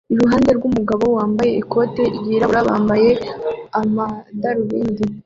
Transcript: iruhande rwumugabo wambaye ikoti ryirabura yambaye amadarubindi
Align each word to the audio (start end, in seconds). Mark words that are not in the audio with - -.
iruhande 0.13 0.49
rwumugabo 0.57 1.05
wambaye 1.17 1.51
ikoti 1.61 2.03
ryirabura 2.17 2.61
yambaye 2.67 3.09
amadarubindi 3.79 5.03